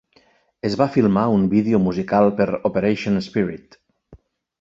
Es 0.69 0.77
va 0.81 0.87
filmar 0.95 1.25
un 1.33 1.43
vídeo 1.51 1.79
musical 1.87 2.31
per 2.39 2.47
"Operation 2.71 3.21
Spirit". 3.27 3.79